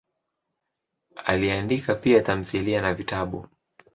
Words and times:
Aliandika 1.25 1.95
pia 1.95 2.21
tamthilia 2.21 2.81
na 2.81 2.93
vitabu. 2.93 3.47